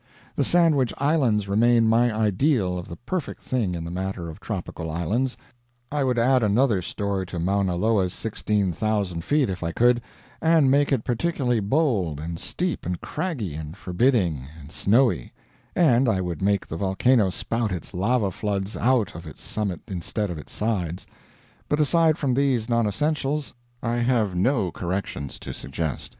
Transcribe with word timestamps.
The 0.35 0.43
Sandwich 0.43 0.95
Islands 0.97 1.47
remain 1.47 1.87
my 1.87 2.11
ideal 2.11 2.75
of 2.79 2.87
the 2.87 2.95
perfect 2.95 3.39
thing 3.43 3.75
in 3.75 3.83
the 3.85 3.91
matter 3.91 4.31
of 4.31 4.39
tropical 4.39 4.89
islands. 4.89 5.37
I 5.91 6.03
would 6.03 6.17
add 6.17 6.41
another 6.41 6.81
story 6.81 7.27
to 7.27 7.37
Mauna 7.37 7.75
Loa's 7.75 8.11
16,000 8.11 9.23
feet 9.23 9.47
if 9.47 9.61
I 9.61 9.71
could, 9.71 10.01
and 10.41 10.71
make 10.71 10.91
it 10.91 11.03
particularly 11.03 11.59
bold 11.59 12.19
and 12.19 12.39
steep 12.39 12.83
and 12.83 12.99
craggy 12.99 13.53
and 13.53 13.77
forbidding 13.77 14.47
and 14.59 14.71
snowy; 14.71 15.33
and 15.75 16.09
I 16.09 16.19
would 16.19 16.41
make 16.41 16.65
the 16.65 16.77
volcano 16.77 17.29
spout 17.29 17.71
its 17.71 17.93
lava 17.93 18.31
floods 18.31 18.75
out 18.75 19.13
of 19.13 19.27
its 19.27 19.43
summit 19.43 19.81
instead 19.87 20.31
of 20.31 20.39
its 20.39 20.51
sides; 20.51 21.05
but 21.69 21.79
aside 21.79 22.17
from 22.17 22.33
these 22.33 22.67
non 22.67 22.87
essentials 22.87 23.53
I 23.83 23.97
have 23.97 24.33
no 24.33 24.71
corrections 24.71 25.37
to 25.41 25.53
suggest. 25.53 26.09